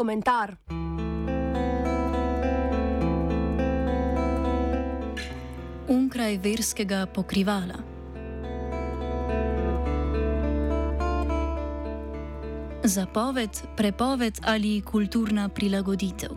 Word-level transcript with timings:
Komentar. 0.00 0.56
Onkraj 5.88 6.38
verskega 6.40 7.06
pokrivala. 7.14 7.74
Zapoved, 12.84 13.50
prepoved 13.76 14.40
ali 14.42 14.80
kulturna 14.80 15.48
prilagoditev. 15.48 16.30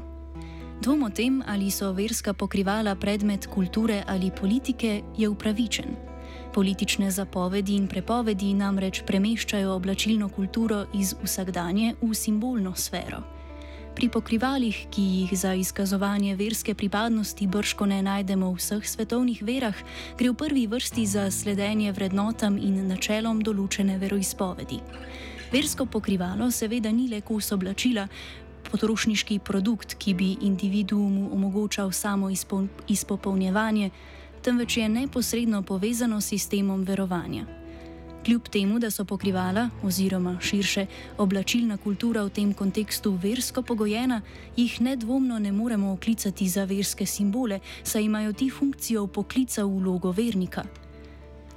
Dvom 0.82 1.04
o 1.04 1.10
tem, 1.10 1.40
ali 1.48 1.72
so 1.72 1.92
verska 1.92 2.34
pokrivala 2.34 2.96
predmet 2.96 3.48
kulture 3.48 4.04
ali 4.08 4.32
politike, 4.42 5.02
je 5.18 5.30
upravičen. 5.30 5.96
Politične 6.54 7.12
zapovedi 7.12 7.76
in 7.76 7.88
prepovedi 7.88 8.54
namreč 8.54 9.04
premeščajo 9.08 9.72
oblačilno 9.72 10.30
kulturo 10.30 10.86
iz 10.94 11.16
vsakdanje 11.24 11.96
v 12.02 12.14
simbolno 12.14 12.76
sfero. 12.76 13.24
Pri 13.96 14.10
pokrivalih, 14.10 14.88
ki 14.90 15.02
jih 15.02 15.40
za 15.40 15.54
izkazovanje 15.54 16.36
verske 16.36 16.74
pripadnosti 16.74 17.48
brško 17.48 17.86
ne 17.86 18.02
najdemo 18.02 18.50
v 18.50 18.58
vseh 18.58 18.88
svetovnih 18.90 19.44
verah, 19.46 19.78
gre 20.18 20.32
v 20.34 20.34
prvi 20.34 20.66
vrsti 20.68 21.06
za 21.06 21.32
sledenje 21.32 21.92
vrednotam 21.94 22.58
in 22.58 22.88
načelom 22.90 23.44
določene 23.46 24.00
veroizpovedi. 24.02 24.82
Versko 25.54 25.86
pokrivalo 25.86 26.50
seveda 26.52 26.90
ni 26.92 27.06
le 27.08 27.22
kos 27.22 27.52
oblačila, 27.54 28.08
potrošniški 28.72 29.40
produkt, 29.46 29.94
ki 30.02 30.14
bi 30.18 30.32
individuumu 30.42 31.30
omogočal 31.34 31.92
samo 31.94 32.30
izpo, 32.34 32.64
izpopolnjevanje, 32.90 33.92
temveč 34.42 34.78
je 34.78 34.90
neposredno 34.90 35.62
povezano 35.62 36.22
s 36.22 36.34
sistemom 36.34 36.82
verovanja. 36.82 37.46
Kljub 38.26 38.48
temu, 38.48 38.80
da 38.80 38.92
so 38.92 39.04
pokrivala, 39.06 39.70
oziroma 39.84 40.38
širše 40.42 40.86
oblačilna 41.18 41.78
kultura 41.78 42.24
v 42.24 42.30
tem 42.30 42.54
kontekstu 42.54 43.12
versko 43.24 43.62
pogojena, 43.62 44.22
jih 44.56 44.82
nedvomno 44.82 45.40
ne 45.40 45.52
moremo 45.52 45.92
oklicati 45.92 46.48
za 46.48 46.64
verske 46.64 47.06
simbole, 47.06 47.60
saj 47.84 48.04
imajo 48.04 48.34
ti 48.34 48.50
funkcijo 48.50 49.08
poklica 49.08 49.66
v 49.66 49.76
vlogo 49.80 50.12
vernika. 50.12 50.64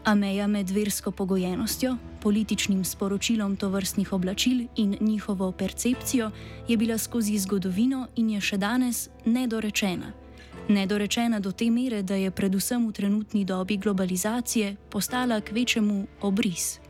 A 0.04 0.14
meja 0.14 0.46
med 0.46 0.70
versko 0.70 1.10
pogojenostjo, 1.10 1.96
političnim 2.22 2.84
sporočilom 2.84 3.56
tovrstnih 3.56 4.12
oblačil 4.12 4.66
in 4.76 4.96
njihovo 5.00 5.52
percepcijo 5.52 6.30
je 6.68 6.76
bila 6.76 6.98
skozi 6.98 7.38
zgodovino 7.38 8.06
in 8.16 8.30
je 8.30 8.40
še 8.40 8.56
danes 8.56 9.08
nedorečena. 9.24 10.25
Nedorečena 10.68 11.40
do 11.40 11.52
te 11.52 11.70
mere, 11.70 12.02
da 12.02 12.14
je 12.14 12.30
predvsem 12.30 12.88
v 12.88 12.92
trenutni 12.92 13.44
dobi 13.44 13.76
globalizacije 13.76 14.76
postala 14.90 15.40
k 15.40 15.52
večjemu 15.52 16.06
obris. 16.20 16.80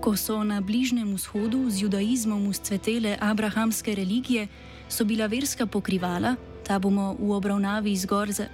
Ko 0.00 0.16
so 0.16 0.44
na 0.44 0.60
Bližnjem 0.60 1.14
vzhodu 1.14 1.70
z 1.70 1.82
judaizmom 1.82 2.50
vzcvetele 2.50 3.16
abrahamske 3.20 3.94
religije, 3.94 4.48
so 4.88 5.04
bila 5.04 5.26
verska 5.26 5.66
pokrivala, 5.66 6.36
Ta 6.64 6.80
bomo 6.80 7.12
v 7.20 7.28
obravnavi 7.36 7.92
zgolj, 7.92 8.32
za, 8.32 8.46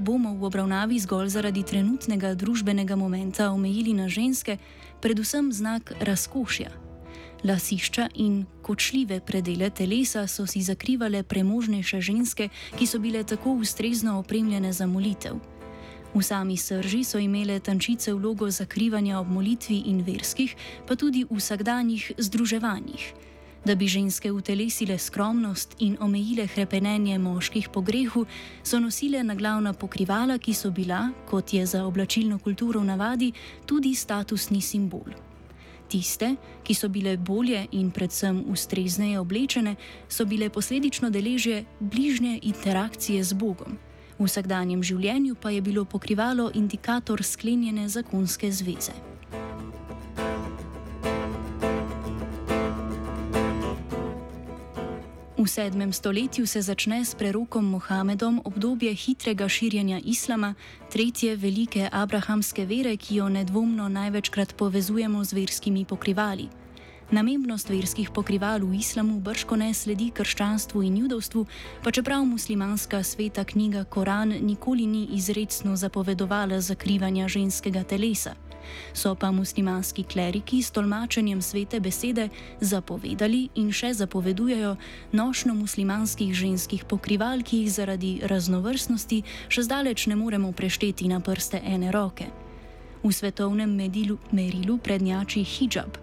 bomo 0.00 0.32
v 0.32 0.48
obravnavi 0.48 0.96
zgolj 0.96 1.28
zaradi 1.28 1.60
trenutnega 1.60 2.32
družbenega 2.32 2.96
momenta 2.96 3.52
omejili 3.52 3.92
na 3.92 4.08
ženske, 4.08 4.56
predvsem 5.04 5.52
znak 5.52 5.92
razkošja. 6.00 6.83
Lasišča 7.44 8.08
in 8.14 8.46
kočljive 8.62 9.20
predele 9.20 9.70
telesa 9.70 10.26
so 10.26 10.46
si 10.46 10.62
zakrivale 10.62 11.22
premožnejše 11.22 12.00
ženske, 12.00 12.48
ki 12.78 12.86
so 12.86 12.98
bile 12.98 13.24
tako 13.24 13.52
ustrezno 13.60 14.18
opremljene 14.18 14.72
za 14.72 14.86
molitev. 14.86 15.36
V 16.14 16.22
sami 16.22 16.56
srži 16.56 17.04
so 17.04 17.18
imele 17.18 17.60
tančice 17.60 18.14
vlogo 18.14 18.50
zakrivanja 18.50 19.18
ob 19.20 19.28
molitvi 19.28 19.82
in 19.86 20.00
verskih, 20.06 20.56
pa 20.88 20.96
tudi 20.96 21.26
vsakdanjih 21.30 22.12
združevanjih. 22.18 23.12
Da 23.64 23.74
bi 23.74 23.88
ženske 23.88 24.32
utelesile 24.32 24.98
skromnost 24.98 25.76
in 25.78 25.96
omejile 26.00 26.46
krepenenje 26.48 27.18
moških 27.18 27.68
po 27.68 27.80
grehu, 27.80 28.24
so 28.62 28.80
nosile 28.80 29.22
na 29.22 29.34
glavna 29.34 29.72
pokrivala, 29.72 30.38
ki 30.38 30.54
so 30.54 30.70
bila, 30.70 31.10
kot 31.28 31.52
je 31.52 31.66
za 31.66 31.84
oblačilno 31.84 32.38
kulturo 32.38 32.80
v 32.80 32.84
navadi, 32.84 33.32
tudi 33.66 33.94
statusni 33.94 34.60
simbol. 34.60 35.33
Tiste, 35.88 36.34
ki 36.64 36.74
so 36.74 36.88
bile 36.88 37.16
bolje 37.16 37.66
in 37.72 37.90
predvsem 37.90 38.44
ustrezneje 38.50 39.20
oblečene, 39.20 39.76
so 40.08 40.24
bile 40.24 40.50
posledično 40.50 41.10
deležje 41.10 41.64
bližnje 41.80 42.38
interakcije 42.42 43.24
z 43.24 43.32
Bogom. 43.32 43.78
V 44.18 44.28
vsakdanjem 44.28 44.82
življenju 44.82 45.34
pa 45.34 45.50
je 45.50 45.60
bilo 45.60 45.84
pokrivalo 45.84 46.50
indikator 46.54 47.22
sklenjene 47.22 47.88
zakonske 47.88 48.52
zveze. 48.52 49.13
V 55.44 55.48
sedmem 55.48 55.92
stoletju 55.92 56.46
se 56.46 56.62
začne 56.62 57.04
s 57.04 57.12
prerokom 57.14 57.68
Mohamedom 57.68 58.40
obdobje 58.44 58.94
hitrega 58.96 59.44
širjenja 59.48 60.00
islama, 60.00 60.54
tretje 60.88 61.36
velike 61.36 61.88
abrahamske 61.92 62.64
vere, 62.64 62.96
ki 62.96 63.20
jo 63.20 63.28
nedvomno 63.28 63.88
največkrat 63.88 64.56
povezujemo 64.56 65.24
z 65.24 65.32
verskimi 65.32 65.84
pokrivali. 65.84 66.48
Namembnost 67.10 67.68
verskih 67.68 68.08
pokrival 68.08 68.64
v 68.64 68.80
islamu 68.80 69.20
brško 69.20 69.56
ne 69.60 69.74
sledi 69.74 70.08
krščanstvu 70.16 70.82
in 70.82 70.96
judovstvu, 71.04 71.46
pa 71.84 71.92
čeprav 71.92 72.24
muslimanska 72.24 73.02
sveta 73.02 73.44
knjiga 73.44 73.84
Koran 73.84 74.32
nikoli 74.40 74.86
ni 74.86 75.04
izredno 75.12 75.76
zapovedovala 75.76 76.60
zakrivanja 76.60 77.28
ženskega 77.28 77.84
telesa. 77.84 78.32
So 78.92 79.14
pa 79.14 79.30
muslimanski 79.30 80.04
kleriki 80.04 80.62
s 80.62 80.70
tolmačenjem 80.70 81.42
svete 81.42 81.80
besede 81.80 82.28
zapovedali 82.60 83.48
in 83.54 83.72
še 83.72 83.94
zapovedujejo 83.94 84.76
nošno 85.12 85.54
muslimanskih 85.54 86.34
ženskih 86.34 86.84
pokrival, 86.84 87.42
ki 87.42 87.64
jih 87.64 87.72
zaradi 87.72 88.12
raznovrstnosti 88.22 89.22
še 89.48 89.62
zdaleč 89.62 90.06
ne 90.06 90.16
moremo 90.16 90.52
prešteti 90.52 91.08
na 91.08 91.20
prste 91.20 91.60
ene 91.64 91.92
roke. 91.92 92.30
V 93.04 93.12
svetovnem 93.12 93.68
medilu, 93.68 94.16
merilu 94.32 94.78
prednjači 94.78 95.44
hijab, 95.44 95.98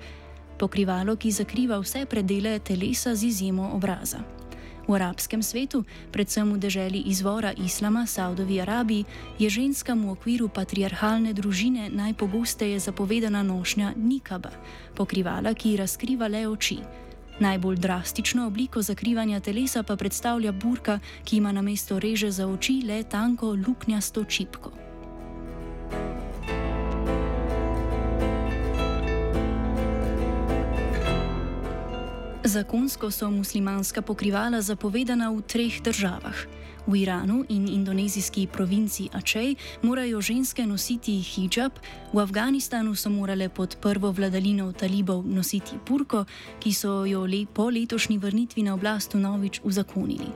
pokrivalo, 0.61 1.15
ki 1.17 1.31
zakriva 1.33 1.79
vse 1.81 2.05
predele 2.05 2.59
telesa 2.59 3.15
z 3.15 3.33
izjemo 3.33 3.71
obraza. 3.73 4.40
V 4.87 4.95
arabskem 4.97 5.43
svetu, 5.43 5.83
predvsem 6.11 6.47
v 6.53 6.57
deželi 6.57 6.99
izvora 7.05 7.53
islama, 7.53 8.05
Saudovi 8.07 8.61
Arabiji, 8.61 9.05
je 9.39 9.49
ženskam 9.49 10.01
v 10.05 10.17
okviru 10.17 10.49
patriarhalne 10.49 11.33
družine 11.33 11.89
najpogosteje 11.93 12.79
zapovedana 12.79 13.43
nošnja 13.45 13.93
nikaba, 13.95 14.49
pokrivala, 14.97 15.53
ki 15.53 15.77
razkriva 15.77 16.27
le 16.27 16.47
oči. 16.49 16.81
Najbolj 17.41 17.77
drastično 17.77 18.47
obliko 18.47 18.81
zakrivanja 18.81 19.39
telesa 19.39 19.83
pa 19.83 19.95
predstavlja 19.95 20.51
burka, 20.51 20.99
ki 21.25 21.37
ima 21.37 21.51
na 21.51 21.61
mesto 21.61 21.99
reže 21.99 22.31
za 22.31 22.47
oči 22.47 22.81
le 22.85 23.03
tanko 23.03 23.53
luknjasto 23.53 24.23
čipko. 24.23 24.71
Zakonsko 32.51 33.11
so 33.11 33.31
muslimanska 33.31 34.01
pokrivala 34.01 34.59
zapovedana 34.61 35.31
v 35.31 35.39
treh 35.41 35.79
državah. 35.79 36.35
V 36.87 36.99
Iranu 36.99 37.45
in 37.47 37.63
indonezijski 37.63 38.47
provinci 38.51 39.07
Ačej 39.13 39.55
morajo 39.81 40.19
ženske 40.21 40.67
nositi 40.67 41.15
hijab, 41.23 41.71
v 42.13 42.19
Afganistanu 42.19 42.95
so 42.95 43.09
morale 43.09 43.47
pod 43.49 43.79
prvo 43.79 44.11
vladalino 44.11 44.67
talibov 44.75 45.23
nositi 45.23 45.79
purko, 45.85 46.25
ki 46.59 46.73
so 46.75 47.05
jo 47.07 47.23
le 47.23 47.47
po 47.47 47.71
letošnji 47.71 48.17
vrnitvi 48.17 48.67
na 48.67 48.75
oblast 48.75 49.15
novič 49.15 49.61
uzakonili. 49.63 50.27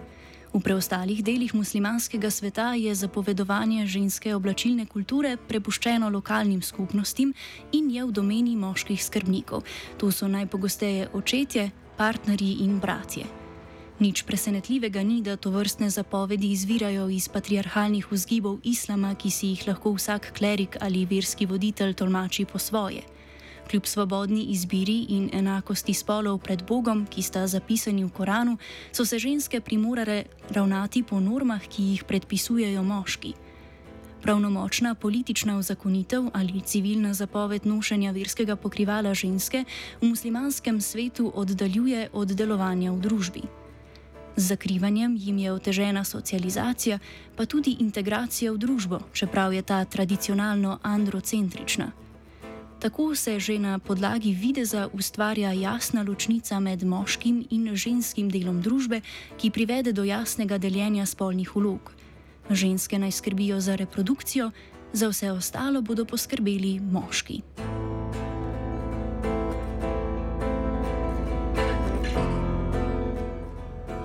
V 0.55 0.63
preostalih 0.63 1.19
delih 1.19 1.51
muslimanskega 1.51 2.31
sveta 2.31 2.79
je 2.79 2.95
zapovedovanje 2.95 3.87
ženske 3.91 4.35
oblačilne 4.35 4.85
kulture 4.87 5.35
prepuščeno 5.35 6.07
lokalnim 6.09 6.61
skupnostim 6.63 7.33
in 7.75 7.91
je 7.91 8.05
v 8.05 8.11
domeni 8.11 8.55
moških 8.55 9.03
skrbnikov. 9.03 9.67
To 9.99 10.11
so 10.15 10.31
najpogosteje 10.31 11.11
očetje, 11.11 11.71
partnerji 11.97 12.57
in 12.61 12.79
bratje. 12.79 13.25
Nič 13.99 14.23
presenetljivega 14.27 15.03
ni, 15.03 15.21
da 15.21 15.37
to 15.39 15.49
vrstne 15.49 15.89
zapovedi 15.89 16.51
izvirajo 16.51 17.07
iz 17.09 17.29
patriarhalnih 17.31 18.11
vzgibov 18.11 18.59
islama, 18.63 19.15
ki 19.15 19.31
si 19.31 19.47
jih 19.53 19.67
lahko 19.67 19.93
vsak 19.95 20.33
klerik 20.37 20.75
ali 20.81 21.05
verski 21.05 21.45
voditelj 21.45 21.93
tolmači 21.93 22.45
po 22.45 22.59
svoje. 22.59 23.01
Kljub 23.71 23.85
svobodni 23.85 24.43
izbiri 24.51 25.05
in 25.09 25.29
enakosti 25.33 25.93
spolov 25.93 26.37
pred 26.43 26.65
Bogom, 26.67 27.05
ki 27.07 27.21
sta 27.21 27.47
zapisani 27.47 28.03
v 28.03 28.11
Koranu, 28.11 28.57
so 28.91 29.05
se 29.05 29.19
ženske 29.19 29.61
primorale 29.61 30.23
ravnati 30.49 31.03
po 31.03 31.19
normah, 31.19 31.63
ki 31.67 31.83
jih 31.83 32.03
predpisujejo 32.03 32.83
moški. 32.83 33.33
Pravnomočna 34.25 34.95
politična 34.95 35.57
ozakonitev 35.57 36.23
ali 36.33 36.61
civilna 36.61 37.13
zapoved 37.13 37.65
nošenja 37.65 38.11
verskega 38.11 38.55
pokrivala 38.55 39.13
ženske 39.13 39.63
v 40.01 40.07
muslimanskem 40.07 40.81
svetu 40.81 41.31
oddaljuje 41.35 42.09
od 42.13 42.27
delovanja 42.27 42.91
v 42.91 42.99
družbi. 42.99 43.41
Z 44.35 44.47
zakrivanjem 44.47 45.15
jim 45.19 45.37
je 45.37 45.51
otežena 45.51 46.03
socializacija, 46.03 46.99
pa 47.35 47.45
tudi 47.45 47.75
integracija 47.79 48.51
v 48.51 48.57
družbo, 48.57 48.99
čeprav 49.13 49.53
je 49.53 49.61
ta 49.61 49.85
tradicionalno 49.85 50.79
androcentrična. 50.81 51.91
Tako 52.79 53.15
se 53.15 53.39
že 53.39 53.59
na 53.59 53.79
podlagi 53.79 54.33
videza 54.33 54.89
ustvarja 54.93 55.51
jasna 55.51 56.03
ločnica 56.03 56.59
med 56.59 56.83
moškim 56.83 57.45
in 57.49 57.75
ženskim 57.75 58.29
delom 58.29 58.61
družbe, 58.61 59.01
ki 59.37 59.51
privede 59.51 59.93
do 59.93 60.03
jasnega 60.03 60.57
deljenja 60.57 61.05
spolnih 61.05 61.55
ulog. 61.55 62.04
Ženske 62.49 62.99
naj 62.99 63.11
skrbijo 63.11 63.59
za 63.59 63.75
reprodukcijo, 63.75 64.51
za 64.93 65.07
vse 65.07 65.31
ostalo 65.31 65.81
bodo 65.81 66.05
poskrbeli 66.05 66.79
moški. 66.79 67.41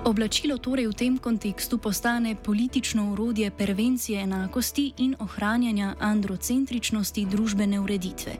Oblačilo 0.05 0.57
torej 0.57 0.87
v 0.87 0.93
tem 0.93 1.17
kontekstu 1.17 1.77
postane 1.77 2.35
politično 2.35 3.11
urodje 3.13 3.51
prevencije 3.51 4.21
enakosti 4.21 4.91
in 4.97 5.15
ohranjanja 5.19 5.95
androcentričnosti 5.99 7.25
družbene 7.25 7.79
ureditve. 7.79 8.33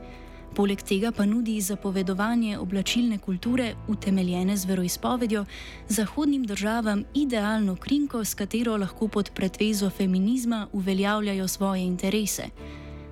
Poleg 0.52 0.82
tega 0.84 1.12
pa 1.16 1.24
nudi 1.24 1.60
zapovedovanje 1.60 2.58
oblačilne 2.58 3.18
kulture, 3.18 3.74
utemeljene 3.88 4.56
z 4.56 4.68
veroizpovedjo, 4.68 5.44
zahodnim 5.88 6.44
državam 6.44 7.04
idealno 7.14 7.76
krinko, 7.76 8.24
s 8.24 8.34
katero 8.34 8.76
lahko 8.76 9.08
pod 9.08 9.30
pretvezo 9.34 9.90
feminizma 9.90 10.66
uveljavljajo 10.72 11.48
svoje 11.48 11.82
interese. 11.82 12.42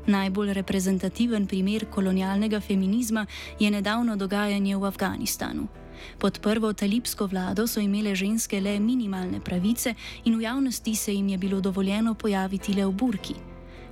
Najbolj 0.06 0.52
reprezentativen 0.52 1.46
primer 1.46 1.86
kolonialnega 1.90 2.60
feminizma 2.60 3.26
je 3.60 3.70
nedavno 3.70 4.16
dogajanje 4.16 4.76
v 4.76 4.84
Afganistanu. 4.84 5.66
Pod 6.18 6.40
prvo 6.40 6.72
talibsko 6.72 7.26
vlado 7.26 7.66
so 7.66 7.80
imele 7.80 8.14
ženske 8.14 8.60
le 8.60 8.80
minimalne 8.80 9.40
pravice 9.40 9.94
in 10.24 10.36
v 10.38 10.42
javnosti 10.42 10.94
se 10.94 11.14
jim 11.14 11.28
je 11.28 11.38
bilo 11.38 11.60
dovoljeno 11.60 12.14
pojaviti 12.14 12.74
le 12.74 12.86
v 12.86 12.92
burki. 12.92 13.34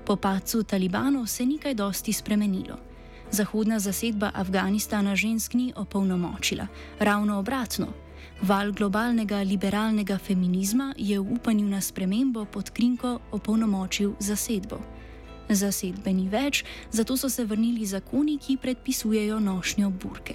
Po 0.05 0.17
pacu 0.17 0.62
talibanov 0.62 1.27
se 1.27 1.47
ni 1.47 1.59
kaj 1.59 1.75
dosti 1.75 2.12
spremenilo. 2.12 2.88
Zahodna 3.31 3.79
zasedba 3.79 4.31
Afganistana 4.35 5.17
žensk 5.17 5.55
ni 5.55 5.73
opolnomočila, 5.77 6.67
ravno 6.99 7.39
obratno. 7.39 7.87
Val 8.43 8.73
globalnega 8.73 9.43
liberalnega 9.43 10.19
feminizma 10.19 10.95
je 10.97 11.21
v 11.21 11.33
upanju 11.33 11.67
na 11.67 11.81
spremembo 11.81 12.45
pod 12.45 12.71
krinko 12.71 13.19
opolnomočil 13.33 14.15
zasedbo. 14.19 14.79
Zasedbe 15.49 16.13
ni 16.13 16.29
več, 16.29 16.65
zato 16.91 17.17
so 17.17 17.29
se 17.29 17.45
vrnili 17.45 17.87
zakoni, 17.87 18.39
ki 18.39 18.57
predpisujejo 18.57 19.41
nošnjo 19.41 19.91
burke. 19.91 20.35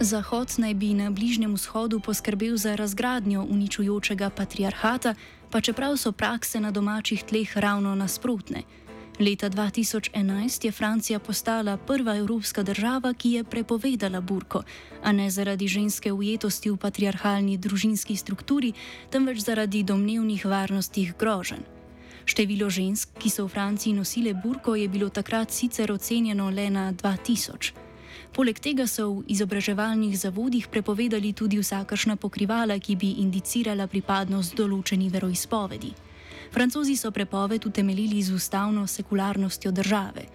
Zahod 0.00 0.48
naj 0.56 0.74
bi 0.74 0.94
na 0.94 1.10
Bližnjem 1.10 1.54
vzhodu 1.54 2.00
poskrbel 2.00 2.56
za 2.56 2.74
razgradnjo 2.74 3.44
uničujočega 3.44 4.30
patriarhata, 4.30 5.14
pa 5.50 5.60
čeprav 5.60 5.96
so 5.96 6.12
prakse 6.12 6.60
na 6.60 6.70
domačih 6.70 7.24
tleh 7.24 7.56
ravno 7.56 7.94
nasprotne. 7.94 8.62
Leta 9.20 9.50
2011 9.50 10.64
je 10.64 10.72
Francija 10.72 11.18
postala 11.18 11.76
prva 11.76 12.16
evropska 12.16 12.62
država, 12.62 13.14
ki 13.14 13.30
je 13.30 13.44
prepovedala 13.44 14.20
burko, 14.20 14.62
a 15.02 15.12
ne 15.12 15.30
zaradi 15.30 15.68
ženske 15.68 16.12
ujetosti 16.12 16.70
v 16.70 16.76
patriarhalni 16.76 17.58
družinski 17.58 18.16
strukturi, 18.16 18.72
temveč 19.10 19.38
zaradi 19.44 19.82
domnevnih 19.82 20.46
varnostnih 20.46 21.14
groženj. 21.18 21.66
Število 22.24 22.70
žensk, 22.70 23.08
ki 23.18 23.30
so 23.30 23.44
v 23.44 23.48
Franciji 23.48 23.92
nosile 23.92 24.34
burko, 24.34 24.74
je 24.74 24.88
bilo 24.88 25.08
takrat 25.08 25.50
sicer 25.50 25.92
ocenjeno 25.92 26.50
le 26.50 26.70
na 26.70 26.92
2000. 26.92 27.89
Poleg 28.30 28.60
tega 28.62 28.86
so 28.86 29.20
v 29.20 29.24
izobraževalnih 29.34 30.14
zavodih 30.14 30.68
prepovedali 30.70 31.32
tudi 31.34 31.58
vsakršna 31.58 32.14
pokrivala, 32.14 32.78
ki 32.78 32.94
bi 32.94 33.18
indicirala 33.18 33.90
pripadnost 33.90 34.54
določeni 34.54 35.10
veroizpovedi. 35.10 35.90
Francozi 36.54 36.94
so 36.96 37.10
prepoved 37.10 37.66
utemeljili 37.66 38.22
z 38.22 38.34
ustavno 38.34 38.86
sekularnostjo 38.86 39.70
države. 39.72 40.26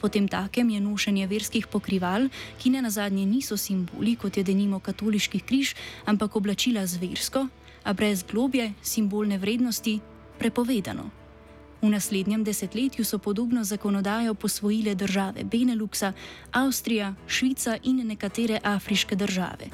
Potem 0.00 0.28
takem 0.28 0.70
je 0.70 0.80
nošenje 0.80 1.26
verskih 1.26 1.66
pokrival, 1.66 2.28
ki 2.60 2.70
ne 2.70 2.82
nazadnje 2.82 3.26
niso 3.26 3.56
simboli, 3.56 4.16
kot 4.16 4.36
je 4.36 4.44
denimo 4.44 4.80
katoliški 4.80 5.40
križ, 5.40 5.74
ampak 6.04 6.36
oblačila 6.36 6.86
z 6.86 7.00
versko, 7.00 7.48
a 7.84 7.92
brez 7.92 8.24
globje, 8.24 8.72
simbolne 8.82 9.38
vrednosti, 9.38 10.00
prepovedano. 10.38 11.23
V 11.84 11.90
naslednjem 11.90 12.44
desetletju 12.44 13.04
so 13.04 13.18
podobno 13.18 13.64
zakonodajo 13.64 14.34
posvojile 14.34 14.94
države 14.94 15.44
Beneluxa, 15.44 16.12
Avstrija, 16.52 17.14
Švica 17.26 17.76
in 17.82 18.06
nekatere 18.06 18.60
afriške 18.62 19.16
države. 19.16 19.68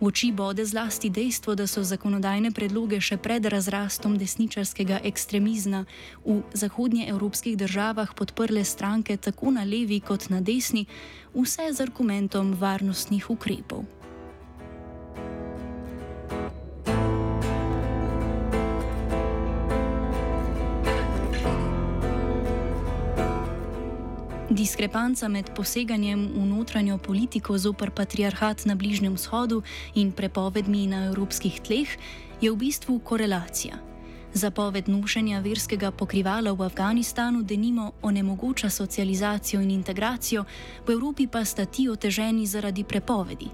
V 0.00 0.06
oči 0.06 0.32
bode 0.32 0.64
zlasti 0.64 1.10
dejstvo, 1.10 1.54
da 1.54 1.66
so 1.66 1.84
zakonodajne 1.84 2.50
predloge 2.50 3.00
še 3.00 3.16
pred 3.16 3.44
razrastom 3.44 4.16
desničarskega 4.18 5.00
ekstremizma 5.04 5.84
v 6.24 6.40
zahodnjeevropskih 6.54 7.56
državah 7.56 8.14
podprle 8.16 8.64
stranke 8.64 9.16
tako 9.16 9.50
na 9.50 9.64
levi 9.64 10.00
kot 10.00 10.30
na 10.30 10.40
desni, 10.40 10.86
vse 11.34 11.68
z 11.72 11.80
argumentom 11.84 12.56
varnostnih 12.56 13.30
ukrepov. 13.30 14.01
Diskrepanca 24.52 25.28
med 25.32 25.48
poseganjem 25.56 26.28
v 26.36 26.44
notranjo 26.44 26.98
politiko 27.00 27.56
zoper 27.56 27.88
patriarhat 27.88 28.66
na 28.68 28.74
Bližnjem 28.76 29.14
vzhodu 29.16 29.62
in 29.96 30.12
prepovedmi 30.12 30.92
na 30.92 31.08
evropskih 31.08 31.56
tleh 31.64 31.88
je 32.36 32.52
v 32.52 32.56
bistvu 32.60 33.00
korelacija. 33.00 33.80
Zapoved 34.36 34.92
nošenja 34.92 35.40
verskega 35.40 35.88
pokrivala 35.88 36.52
v 36.52 36.68
Afganistanu 36.68 37.40
denimo 37.42 37.96
onemogoča 38.02 38.68
socializacijo 38.68 39.60
in 39.64 39.70
integracijo, 39.70 40.44
v 40.84 40.92
Evropi 40.92 41.26
pa 41.32 41.44
sta 41.44 41.64
ti 41.64 41.88
oteženi 41.88 42.44
zaradi 42.46 42.84
prepovedi. 42.84 43.48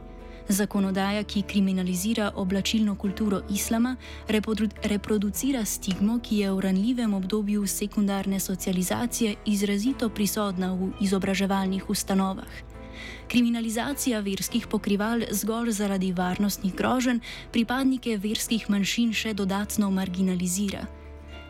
Zakonodaja, 0.49 1.23
ki 1.25 1.43
kriminalizira 1.43 2.31
oblačilno 2.37 2.95
kulturo 2.95 3.43
islama, 3.51 3.97
reprodu 4.29 4.69
reproducira 4.83 5.65
stigmo, 5.65 6.19
ki 6.23 6.39
je 6.39 6.53
v 6.53 6.61
ranljivem 6.61 7.15
obdobju 7.15 7.67
sekundarne 7.67 8.41
socializacije 8.41 9.35
izrazito 9.47 10.09
prisotna 10.09 10.73
v 10.75 10.91
izobraževalnih 11.01 11.91
ustanovah. 11.91 12.49
Kriminalizacija 13.29 14.21
verskih 14.21 14.67
pokrival 14.67 15.21
zgolj 15.31 15.71
zaradi 15.71 16.13
varnostnih 16.13 16.75
groženj 16.75 17.21
pripadnike 17.53 18.17
verskih 18.17 18.71
manjšin 18.71 19.13
še 19.13 19.35
dodatno 19.35 19.91
marginalizira. 19.91 20.87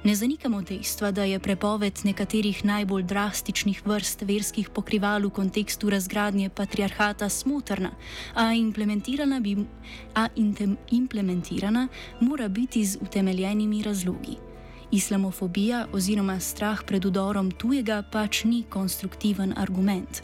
Ne 0.09 0.15
zanikamo 0.15 0.63
dejstva, 0.63 1.11
da 1.11 1.25
je 1.25 1.39
prepoved 1.39 2.01
nekaterih 2.05 2.65
najbolj 2.65 3.03
drastičnih 3.03 3.83
vrst 3.87 4.23
verskih 4.23 4.71
pokrival 4.71 5.27
v 5.27 5.31
kontekstu 5.31 5.91
razgradnje 5.91 6.49
patriarhata 6.49 7.29
smotrna, 7.29 7.91
a 8.35 8.55
implementirana, 8.57 9.41
bi, 9.41 9.57
a 10.15 10.29
implementirana 10.91 11.89
mora 12.21 12.49
biti 12.49 12.85
z 12.85 12.97
utemeljenimi 13.03 13.83
razlogi. 13.83 14.39
Islamofobija 14.91 15.87
oziroma 15.93 16.41
strah 16.41 16.85
pred 16.87 17.05
udorom 17.05 17.51
tujega 17.51 18.03
pač 18.13 18.45
ni 18.45 18.65
konstruktiven 18.71 19.53
argument. 19.57 20.23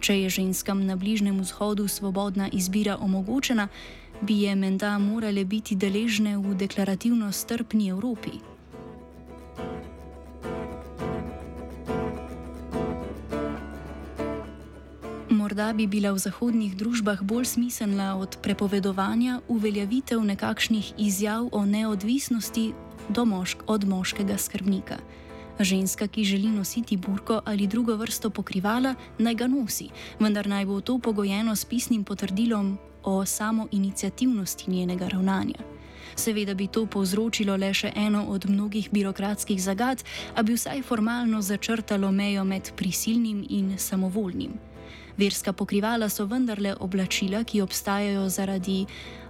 Če 0.00 0.20
je 0.22 0.30
ženskam 0.30 0.86
na 0.86 0.96
Bližnjem 0.96 1.40
vzhodu 1.40 1.88
svobodna 1.88 2.48
izbira 2.52 2.96
omogočena, 3.00 3.68
bi 4.20 4.42
je 4.42 4.54
menda 4.54 4.98
morale 4.98 5.44
biti 5.44 5.74
deležne 5.74 6.38
v 6.38 6.54
deklarativno 6.54 7.32
strpni 7.32 7.90
Evropi. 7.90 8.55
Morda 15.56 15.72
bi 15.72 15.86
bila 15.88 16.12
v 16.12 16.20
zahodnih 16.20 16.76
družbah 16.76 17.24
bolj 17.24 17.56
smiselna 17.56 18.20
od 18.20 18.36
prepovedovanja 18.44 19.40
uveljavitev 19.48 20.20
nekakšnih 20.20 20.92
izjav 21.00 21.48
o 21.52 21.64
neodvisnosti 21.64 22.74
mošk, 23.16 23.64
od 23.66 23.88
moškega 23.88 24.36
skrbnika. 24.36 25.00
Ženska, 25.60 26.08
ki 26.12 26.24
želi 26.24 26.52
nositi 26.52 26.96
burko 26.96 27.40
ali 27.44 27.66
drugo 27.66 27.96
vrsto 27.96 28.30
pokrivala, 28.30 28.94
naj 29.18 29.34
ga 29.34 29.46
nosi, 29.46 29.88
vendar 30.20 30.46
naj 30.46 30.66
bo 30.66 30.80
to 30.80 30.98
pogojeno 30.98 31.56
s 31.56 31.64
pisnim 31.64 32.04
potrdilom 32.04 32.76
o 33.04 33.24
samoinicijativnosti 33.24 34.70
njenega 34.70 35.08
ravnanja. 35.08 35.64
Seveda 36.16 36.54
bi 36.54 36.66
to 36.66 36.84
povzročilo 36.86 37.56
le 37.56 37.72
še 37.72 37.92
eno 37.96 38.26
od 38.28 38.44
mnogih 38.44 38.92
birokratskih 38.92 39.62
zagad, 39.62 40.04
a 40.36 40.42
bi 40.42 40.52
vsaj 40.52 40.82
formalno 40.82 41.40
začrtalo 41.42 42.12
mejo 42.12 42.44
med 42.44 42.72
prisilnim 42.76 43.46
in 43.48 43.78
samovoljnim. 43.78 44.75
Verska 45.16 45.52
pokrivala 45.52 46.08
so 46.08 46.26
vendarle 46.26 46.74
oblačila, 46.80 47.44
ki 47.44 47.60
obstajajo 47.60 48.28
zaradi 48.28 48.86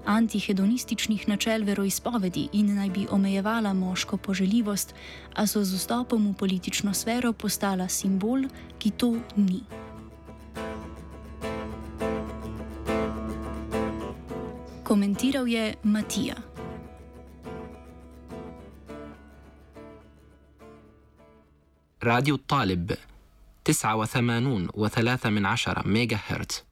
antihedonističnih 0.06 1.28
načel 1.28 1.64
veroizpovedi 1.64 2.48
in 2.52 2.74
naj 2.74 2.90
bi 2.90 3.06
omejevala 3.10 3.72
moško 3.72 4.16
poželjivost, 4.16 4.94
a 5.34 5.46
so 5.46 5.64
z 5.64 5.74
vstopom 5.74 6.30
v 6.30 6.34
politično 6.34 6.94
sfero 6.94 7.32
postala 7.32 7.88
simbol, 7.88 8.48
ki 8.78 8.90
to 8.90 9.14
ni. 9.36 9.62
Komentiral 14.82 15.48
je 15.48 15.74
Matija. 15.82 16.34
Radio 22.00 22.36
Talib 22.36 22.92
89 23.72 24.68
وثلاثة 24.74 25.30
من 25.30 25.46
عشرة 25.46 25.88
ميجا 25.88 26.18
هرتز 26.26 26.64